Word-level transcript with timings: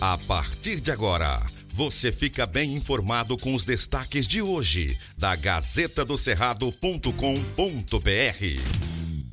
A 0.00 0.16
partir 0.16 0.80
de 0.80 0.92
agora, 0.92 1.40
você 1.74 2.12
fica 2.12 2.46
bem 2.46 2.72
informado 2.72 3.36
com 3.36 3.52
os 3.52 3.64
destaques 3.64 4.28
de 4.28 4.40
hoje 4.40 4.96
da 5.18 5.34
Gazeta 5.34 6.04
do 6.04 6.16
Cerrado.com.br. 6.16 7.10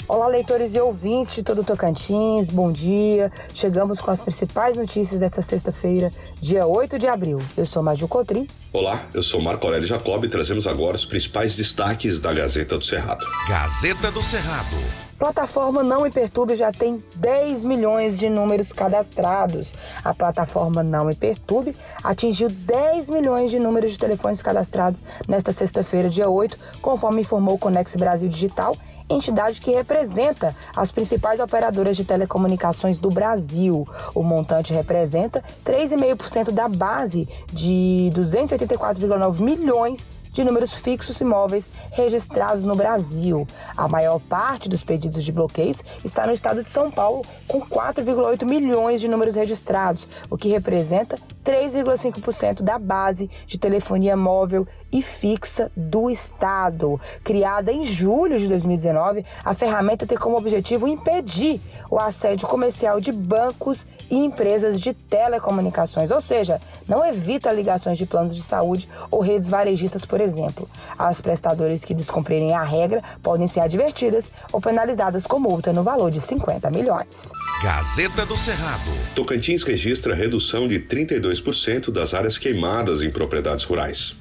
Olá, 0.08 0.28
leitores 0.28 0.74
e 0.74 0.80
ouvintes 0.80 1.36
de 1.36 1.44
todo 1.44 1.62
o 1.62 1.64
Tocantins, 1.64 2.50
bom 2.50 2.72
dia. 2.72 3.32
Chegamos 3.54 4.02
com 4.02 4.10
as 4.10 4.24
principais 4.24 4.76
notícias 4.76 5.20
desta 5.20 5.44
sexta-feira, 5.44 6.12
dia 6.42 6.66
8 6.66 6.97
de 6.97 7.08
abril. 7.08 7.40
Eu 7.56 7.68
sou 7.68 7.84
Maju 7.84 8.08
Cotrim. 8.08 8.47
Olá, 8.74 9.08
eu 9.13 9.22
sou 9.22 9.40
Marco 9.40 9.68
Aurélio 9.68 9.88
Jacob 9.88 10.24
e 10.24 10.28
trazemos 10.28 10.66
agora 10.66 10.96
os 10.96 11.06
principais 11.06 11.56
destaques 11.56 12.20
da 12.20 12.34
Gazeta 12.34 12.76
do 12.76 12.86
Cerrado. 12.86 13.24
Gazeta 13.47 14.10
do 14.10 14.24
Cerrado. 14.24 15.04
Plataforma 15.18 15.82
Não 15.82 16.02
Me 16.02 16.12
Perturbe 16.12 16.58
já 16.58 16.73
tem 16.73 17.02
10 17.16 17.63
milhões 17.63 18.20
de 18.20 18.30
números 18.30 18.73
cadastrados. 18.73 19.73
A 20.04 20.13
plataforma 20.13 20.84
Não 20.84 21.05
Me 21.05 21.16
Perturbe 21.16 21.73
atingiu 22.03 22.49
10 22.49 23.09
milhões 23.12 23.49
de 23.49 23.58
números 23.58 23.94
de 23.94 23.98
telefones 23.98 24.41
cadastrados 24.41 25.02
nesta 25.25 25.53
sexta-feira, 25.53 26.09
dia 26.09 26.30
8, 26.30 26.59
conforme 26.81 27.22
informou 27.22 27.55
o 27.55 27.58
Conex 27.58 27.95
Brasil 27.95 28.27
Digital, 28.27 28.75
entidade 29.09 29.62
que 29.62 29.72
representa 29.72 30.53
as 30.75 30.91
principais 30.91 31.39
operadoras 31.39 31.95
de 31.95 32.03
telecomunicações 32.03 33.00
do 33.00 33.09
Brasil. 33.09 33.88
O 34.13 34.22
montante 34.22 34.73
representa 34.73 35.41
3,5% 35.66 36.52
da 36.52 36.67
base 36.67 37.25
de 37.53 38.11
284,9 38.13 39.39
milhões 39.39 40.09
de 40.35 40.44
números 40.44 40.73
fixos 40.73 41.21
imóveis 41.21 41.70
registrados 41.91 42.62
no 42.62 42.75
Brasil. 42.75 43.48
A 43.77 43.88
maior 43.88 44.20
parte 44.20 44.67
dos 44.67 44.84
pedidos 44.84 45.23
de 45.23 45.31
bloqueios 45.31 45.81
está 46.03 46.27
no 46.27 46.34
estado 46.34 46.61
de 46.61 46.70
São 46.70 46.91
Paulo, 46.91 47.21
com 47.48 47.61
4,8 47.61 48.44
milhões 48.44 48.99
de 48.99 49.08
números 49.08 49.35
registrados, 49.35 50.08
o 50.30 50.38
que 50.38 50.49
representa 50.49 51.17
3,5% 51.45 52.63
da 52.63 52.80
base 52.80 53.30
de 53.45 53.59
telefonia 53.59 54.17
móvel 54.17 54.67
e 54.92 55.02
fixa 55.02 55.72
do 55.75 56.09
Estado. 56.09 57.00
Criada 57.23 57.72
em 57.72 57.83
julho 57.83 58.39
de 58.39 58.47
2019, 58.47 59.23
a 59.44 59.53
ferramenta 59.53 60.08
tem 60.08 60.17
como 60.17 60.38
objetivo 60.38 60.88
impedir 60.88 61.61
o 61.89 62.00
assédio 62.00 62.47
comercial 62.47 63.00
de 63.00 63.11
bancos 63.11 63.88
e 64.09 64.16
empresas 64.16 64.81
de 64.81 64.94
telecomunicações, 64.94 66.09
ou 66.09 66.19
seja, 66.19 66.59
não 66.88 67.06
evita 67.06 67.52
ligações 67.52 67.97
de 67.97 68.06
planos 68.06 68.36
de 68.36 68.41
saúde 68.41 68.89
ou 69.12 69.22
redes 69.22 69.47
varejistas, 69.47 70.06
por 70.06 70.19
exemplo. 70.19 70.67
As 70.97 71.22
prestadoras 71.22 71.86
que 71.86 71.94
descumprirem 71.94 72.53
a 72.53 72.64
regra 72.64 73.03
podem 73.22 73.47
ser 73.47 73.59
advertidas 73.59 74.31
ou 74.52 74.59
penalizadas 74.59 75.28
com 75.28 75.39
multa 75.39 75.72
no 75.72 75.84
valor 75.84 76.09
de 76.09 76.19
50 76.19 76.72
milhões. 76.72 77.31
Gazeta 77.62 78.25
do 78.25 78.38
Cerrado. 78.38 78.91
Tocantins 79.14 79.62
registra 79.62 80.16
redução 80.16 80.67
de 80.67 80.80
32 80.80 81.34
2% 81.41 81.91
das 81.91 82.14
áreas 82.14 82.38
queimadas 82.38 83.02
em 83.02 83.09
propriedades 83.09 83.66
rurais. 83.66 84.16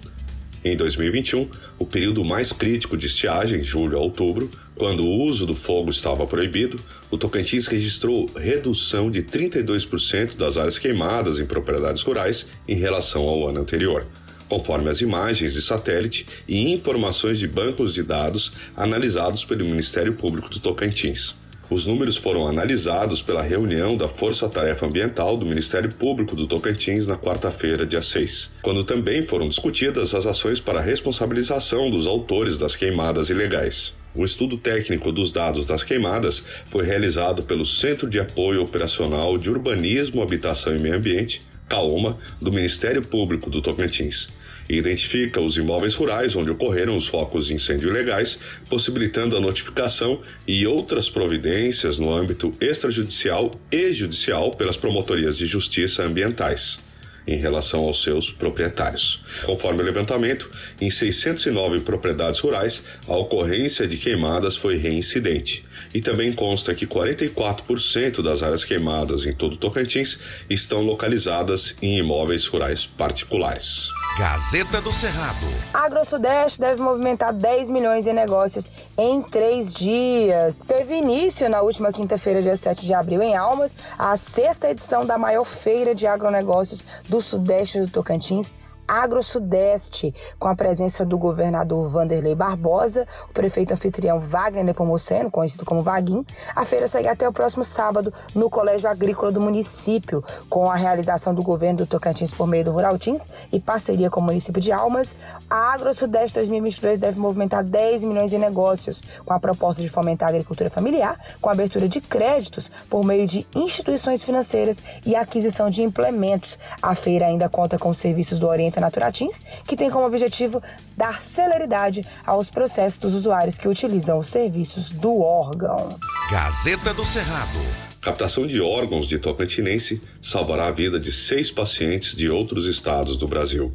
Em 0.64 0.76
2021, 0.76 1.48
o 1.78 1.84
período 1.84 2.24
mais 2.24 2.50
crítico 2.50 2.96
de 2.96 3.06
estiagem, 3.06 3.62
julho 3.62 3.98
a 3.98 4.00
outubro, 4.00 4.50
quando 4.74 5.04
o 5.04 5.22
uso 5.22 5.46
do 5.46 5.54
fogo 5.54 5.90
estava 5.90 6.26
proibido, 6.26 6.78
o 7.10 7.18
Tocantins 7.18 7.66
registrou 7.66 8.26
redução 8.34 9.10
de 9.10 9.22
32% 9.22 10.36
das 10.36 10.56
áreas 10.56 10.78
queimadas 10.78 11.38
em 11.38 11.46
propriedades 11.46 12.02
rurais 12.02 12.46
em 12.66 12.74
relação 12.74 13.22
ao 13.24 13.46
ano 13.48 13.60
anterior, 13.60 14.06
conforme 14.48 14.88
as 14.88 15.00
imagens 15.00 15.52
de 15.52 15.60
satélite 15.60 16.26
e 16.48 16.72
informações 16.72 17.38
de 17.38 17.46
bancos 17.46 17.92
de 17.92 18.02
dados 18.02 18.52
analisados 18.74 19.44
pelo 19.44 19.64
Ministério 19.64 20.14
Público 20.14 20.48
do 20.48 20.58
Tocantins. 20.58 21.43
Os 21.70 21.86
números 21.86 22.18
foram 22.18 22.46
analisados 22.46 23.22
pela 23.22 23.42
reunião 23.42 23.96
da 23.96 24.06
Força 24.06 24.48
Tarefa 24.50 24.84
Ambiental 24.84 25.34
do 25.34 25.46
Ministério 25.46 25.90
Público 25.90 26.36
do 26.36 26.46
Tocantins 26.46 27.06
na 27.06 27.16
quarta-feira, 27.16 27.86
dia 27.86 28.02
6, 28.02 28.56
quando 28.60 28.84
também 28.84 29.22
foram 29.22 29.48
discutidas 29.48 30.14
as 30.14 30.26
ações 30.26 30.60
para 30.60 30.80
responsabilização 30.80 31.90
dos 31.90 32.06
autores 32.06 32.58
das 32.58 32.76
queimadas 32.76 33.30
ilegais. 33.30 33.94
O 34.14 34.24
estudo 34.24 34.58
técnico 34.58 35.10
dos 35.10 35.32
dados 35.32 35.64
das 35.64 35.82
queimadas 35.82 36.44
foi 36.68 36.84
realizado 36.84 37.42
pelo 37.42 37.64
Centro 37.64 38.10
de 38.10 38.20
Apoio 38.20 38.62
Operacional 38.62 39.38
de 39.38 39.50
Urbanismo, 39.50 40.22
Habitação 40.22 40.76
e 40.76 40.78
Meio 40.78 40.96
Ambiente, 40.96 41.40
CAOMA, 41.66 42.18
do 42.42 42.52
Ministério 42.52 43.00
Público 43.02 43.48
do 43.48 43.62
Tocantins 43.62 44.28
identifica 44.68 45.40
os 45.40 45.56
imóveis 45.56 45.94
rurais 45.94 46.36
onde 46.36 46.50
ocorreram 46.50 46.96
os 46.96 47.06
focos 47.06 47.46
de 47.46 47.54
incêndio 47.54 47.88
ilegais, 47.88 48.38
possibilitando 48.68 49.36
a 49.36 49.40
notificação 49.40 50.20
e 50.46 50.66
outras 50.66 51.08
providências 51.08 51.98
no 51.98 52.12
âmbito 52.12 52.54
extrajudicial 52.60 53.50
e 53.70 53.92
judicial 53.92 54.50
pelas 54.52 54.76
promotorias 54.76 55.36
de 55.36 55.46
justiça 55.46 56.02
ambientais 56.02 56.83
em 57.26 57.36
relação 57.36 57.84
aos 57.84 58.02
seus 58.02 58.30
proprietários. 58.30 59.24
Conforme 59.44 59.82
o 59.82 59.84
levantamento, 59.84 60.50
em 60.80 60.90
609 60.90 61.80
propriedades 61.80 62.40
rurais, 62.40 62.82
a 63.08 63.16
ocorrência 63.16 63.86
de 63.86 63.96
queimadas 63.96 64.56
foi 64.56 64.76
reincidente. 64.76 65.64
E 65.92 66.00
também 66.00 66.32
consta 66.32 66.74
que 66.74 66.86
44% 66.86 68.22
das 68.22 68.42
áreas 68.42 68.64
queimadas 68.64 69.26
em 69.26 69.32
todo 69.32 69.54
o 69.54 69.56
Tocantins 69.56 70.18
estão 70.50 70.80
localizadas 70.82 71.76
em 71.80 71.98
imóveis 71.98 72.46
rurais 72.46 72.84
particulares. 72.86 73.88
Gazeta 74.18 74.80
do 74.80 74.92
Cerrado. 74.92 75.46
AgroSudeste 75.72 76.60
deve 76.60 76.80
movimentar 76.80 77.32
10 77.32 77.68
milhões 77.70 78.06
em 78.06 78.12
negócios 78.12 78.70
em 78.96 79.20
três 79.22 79.74
dias. 79.74 80.56
Teve 80.68 80.94
início 80.94 81.48
na 81.48 81.62
última 81.62 81.92
quinta-feira, 81.92 82.40
dia 82.40 82.56
7 82.56 82.86
de 82.86 82.94
abril, 82.94 83.20
em 83.20 83.34
Almas, 83.36 83.74
a 83.98 84.16
sexta 84.16 84.70
edição 84.70 85.04
da 85.04 85.18
maior 85.18 85.44
feira 85.44 85.96
de 85.96 86.06
agronegócios 86.06 86.84
do 87.08 87.13
Sudeste 87.20 87.80
do 87.80 87.88
Tocantins, 87.88 88.54
Agro-Sudeste, 88.86 90.14
com 90.38 90.48
a 90.48 90.54
presença 90.54 91.04
do 91.04 91.18
governador 91.18 91.88
Vanderlei 91.88 92.34
Barbosa, 92.34 93.06
o 93.28 93.32
prefeito 93.32 93.72
anfitrião 93.72 94.20
Wagner 94.20 94.64
Nepomuceno, 94.64 95.30
conhecido 95.30 95.64
como 95.64 95.82
Vaguim. 95.82 96.24
A 96.54 96.64
feira 96.64 96.86
segue 96.86 97.08
até 97.08 97.28
o 97.28 97.32
próximo 97.32 97.64
sábado 97.64 98.12
no 98.34 98.50
Colégio 98.50 98.88
Agrícola 98.88 99.32
do 99.32 99.40
município, 99.40 100.22
com 100.48 100.70
a 100.70 100.74
realização 100.74 101.34
do 101.34 101.42
governo 101.42 101.78
do 101.78 101.86
Tocantins 101.86 102.32
por 102.34 102.46
meio 102.46 102.64
do 102.64 102.72
Rural 102.72 102.98
Teams 102.98 103.30
e 103.52 103.58
parceria 103.58 104.10
com 104.10 104.20
o 104.20 104.22
município 104.22 104.60
de 104.60 104.70
Almas. 104.70 105.14
A 105.48 105.72
Agro-Sudeste 105.72 106.34
2022 106.34 106.98
deve 106.98 107.18
movimentar 107.18 107.64
10 107.64 108.04
milhões 108.04 108.32
em 108.32 108.38
negócios, 108.38 109.02
com 109.24 109.32
a 109.32 109.40
proposta 109.40 109.82
de 109.82 109.88
fomentar 109.88 110.28
a 110.28 110.30
agricultura 110.30 110.68
familiar, 110.68 111.18
com 111.40 111.48
a 111.48 111.52
abertura 111.52 111.88
de 111.88 112.00
créditos 112.00 112.70
por 112.88 113.04
meio 113.04 113.26
de 113.26 113.46
instituições 113.54 114.22
financeiras 114.22 114.82
e 115.06 115.14
aquisição 115.14 115.70
de 115.70 115.82
implementos. 115.82 116.58
A 116.82 116.94
feira 116.94 117.26
ainda 117.26 117.48
conta 117.48 117.78
com 117.78 117.88
os 117.88 117.98
serviços 117.98 118.38
do 118.38 118.46
Oriente 118.46 118.73
ferramenta 118.74 118.80
Naturatins, 118.80 119.44
que 119.66 119.76
tem 119.76 119.90
como 119.90 120.06
objetivo 120.06 120.62
dar 120.96 121.20
celeridade 121.20 122.04
aos 122.26 122.50
processos 122.50 122.98
dos 122.98 123.14
usuários 123.14 123.56
que 123.56 123.68
utilizam 123.68 124.18
os 124.18 124.28
serviços 124.28 124.90
do 124.90 125.20
órgão. 125.20 125.98
Gazeta 126.30 126.92
do 126.92 127.04
Cerrado. 127.04 127.58
Captação 128.00 128.46
de 128.46 128.60
órgãos 128.60 129.06
de 129.06 129.18
Tocantinense 129.18 130.02
salvará 130.20 130.66
a 130.66 130.70
vida 130.70 131.00
de 131.00 131.10
seis 131.10 131.50
pacientes 131.50 132.14
de 132.14 132.28
outros 132.28 132.66
estados 132.66 133.16
do 133.16 133.26
Brasil 133.26 133.72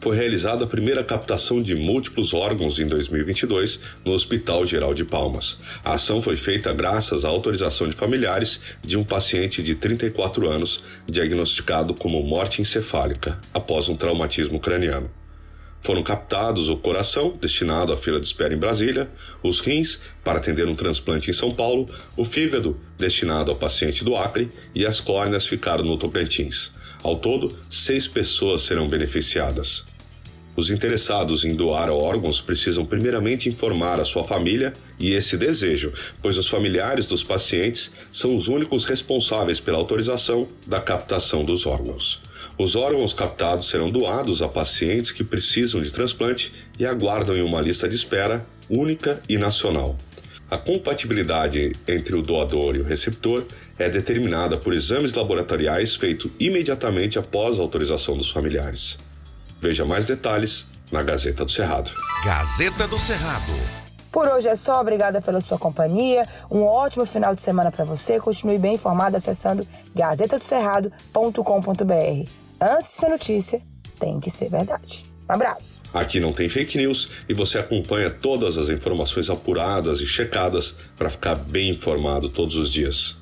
foi 0.00 0.16
realizada 0.16 0.64
a 0.64 0.66
primeira 0.66 1.04
captação 1.04 1.62
de 1.62 1.74
múltiplos 1.74 2.32
órgãos 2.32 2.78
em 2.78 2.86
2022 2.86 3.80
no 4.04 4.12
Hospital 4.12 4.66
Geral 4.66 4.94
de 4.94 5.04
Palmas. 5.04 5.58
A 5.84 5.94
ação 5.94 6.22
foi 6.22 6.36
feita 6.36 6.72
graças 6.72 7.24
à 7.24 7.28
autorização 7.28 7.86
de 7.86 7.94
familiares 7.94 8.60
de 8.82 8.96
um 8.96 9.04
paciente 9.04 9.62
de 9.62 9.74
34 9.74 10.48
anos 10.48 10.82
diagnosticado 11.06 11.92
como 11.92 12.22
morte 12.22 12.62
encefálica 12.62 13.38
após 13.52 13.88
um 13.90 13.96
traumatismo 13.96 14.58
craniano. 14.58 15.10
Foram 15.82 16.02
captados 16.02 16.68
o 16.68 16.76
coração, 16.76 17.36
destinado 17.40 17.92
à 17.92 17.96
fila 17.96 18.20
de 18.20 18.26
espera 18.26 18.52
em 18.52 18.58
Brasília, 18.58 19.08
os 19.42 19.60
rins, 19.60 19.98
para 20.22 20.38
atender 20.38 20.66
um 20.68 20.74
transplante 20.74 21.30
em 21.30 21.34
São 21.34 21.50
Paulo, 21.52 21.88
o 22.16 22.24
fígado, 22.24 22.78
destinado 22.98 23.50
ao 23.50 23.56
paciente 23.56 24.04
do 24.04 24.14
Acre, 24.14 24.50
e 24.74 24.84
as 24.84 25.00
córneas 25.00 25.46
ficaram 25.46 25.84
no 25.84 25.96
Tocantins. 25.96 26.72
Ao 27.02 27.16
todo, 27.16 27.56
seis 27.70 28.06
pessoas 28.06 28.60
serão 28.62 28.90
beneficiadas. 28.90 29.89
Os 30.56 30.70
interessados 30.70 31.44
em 31.44 31.54
doar 31.54 31.90
órgãos 31.90 32.40
precisam 32.40 32.84
primeiramente 32.84 33.48
informar 33.48 34.00
a 34.00 34.04
sua 34.04 34.24
família 34.24 34.72
e 34.98 35.12
esse 35.12 35.36
desejo, 35.36 35.92
pois 36.20 36.36
os 36.36 36.48
familiares 36.48 37.06
dos 37.06 37.22
pacientes 37.22 37.92
são 38.12 38.34
os 38.34 38.48
únicos 38.48 38.84
responsáveis 38.84 39.60
pela 39.60 39.78
autorização 39.78 40.48
da 40.66 40.80
captação 40.80 41.44
dos 41.44 41.66
órgãos. 41.66 42.20
Os 42.58 42.74
órgãos 42.76 43.14
captados 43.14 43.68
serão 43.68 43.90
doados 43.90 44.42
a 44.42 44.48
pacientes 44.48 45.12
que 45.12 45.24
precisam 45.24 45.80
de 45.80 45.90
transplante 45.90 46.52
e 46.78 46.84
aguardam 46.84 47.36
em 47.36 47.42
uma 47.42 47.60
lista 47.60 47.88
de 47.88 47.94
espera 47.94 48.44
única 48.68 49.22
e 49.28 49.38
nacional. 49.38 49.96
A 50.50 50.58
compatibilidade 50.58 51.72
entre 51.86 52.16
o 52.16 52.22
doador 52.22 52.74
e 52.74 52.80
o 52.80 52.84
receptor 52.84 53.44
é 53.78 53.88
determinada 53.88 54.56
por 54.56 54.74
exames 54.74 55.14
laboratoriais 55.14 55.94
feitos 55.94 56.30
imediatamente 56.40 57.20
após 57.20 57.58
a 57.58 57.62
autorização 57.62 58.16
dos 58.16 58.30
familiares. 58.30 58.98
Veja 59.60 59.84
mais 59.84 60.06
detalhes 60.06 60.66
na 60.90 61.02
Gazeta 61.02 61.44
do 61.44 61.50
Cerrado. 61.50 61.90
Gazeta 62.24 62.88
do 62.88 62.98
Cerrado. 62.98 63.52
Por 64.10 64.26
hoje 64.26 64.48
é 64.48 64.56
só, 64.56 64.80
obrigada 64.80 65.20
pela 65.20 65.40
sua 65.40 65.58
companhia. 65.58 66.26
Um 66.50 66.64
ótimo 66.64 67.06
final 67.06 67.32
de 67.34 67.42
semana 67.42 67.70
para 67.70 67.84
você. 67.84 68.18
Continue 68.18 68.58
bem 68.58 68.74
informado 68.74 69.16
acessando 69.16 69.64
gazetadocerrado.com.br. 69.94 72.28
Antes 72.60 72.90
de 72.90 72.96
ser 72.96 73.08
notícia, 73.08 73.62
tem 74.00 74.18
que 74.18 74.30
ser 74.30 74.50
verdade. 74.50 75.04
Um 75.28 75.32
abraço. 75.32 75.80
Aqui 75.94 76.18
não 76.18 76.32
tem 76.32 76.48
fake 76.48 76.76
news 76.76 77.10
e 77.28 77.34
você 77.34 77.58
acompanha 77.58 78.10
todas 78.10 78.58
as 78.58 78.68
informações 78.68 79.30
apuradas 79.30 80.00
e 80.00 80.06
checadas 80.06 80.74
para 80.96 81.08
ficar 81.08 81.36
bem 81.36 81.70
informado 81.70 82.28
todos 82.28 82.56
os 82.56 82.68
dias. 82.68 83.19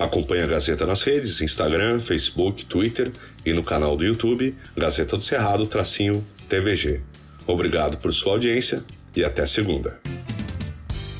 Acompanhe 0.00 0.42
a 0.42 0.46
Gazeta 0.46 0.86
nas 0.86 1.02
redes, 1.02 1.42
Instagram, 1.42 2.00
Facebook, 2.00 2.64
Twitter 2.64 3.12
e 3.44 3.52
no 3.52 3.62
canal 3.62 3.98
do 3.98 4.02
YouTube 4.02 4.56
Gazeta 4.74 5.14
do 5.14 5.22
Cerrado 5.22 5.66
tracinho 5.66 6.26
TVG. 6.48 7.02
Obrigado 7.46 7.98
por 7.98 8.10
sua 8.14 8.32
audiência 8.32 8.82
e 9.14 9.22
até 9.22 9.46
segunda. 9.46 10.00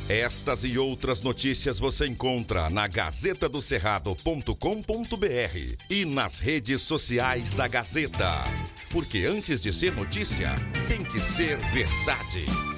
Estas 0.09 0.65
e 0.65 0.79
outras 0.79 1.23
notícias 1.23 1.79
você 1.79 2.07
encontra 2.07 2.71
na 2.71 2.89
gazetadocerrado.com.br 2.89 5.77
e 5.91 6.07
nas 6.07 6.39
redes 6.39 6.81
sociais 6.81 7.53
da 7.53 7.69
Gazeta. 7.69 8.45
Porque 8.91 9.27
antes 9.27 9.63
de 9.63 9.75
ser 9.75 9.93
notícia, 9.93 10.55
tem 10.89 11.05
que 11.05 11.21
ser 11.21 11.59
verdade. 11.59 12.70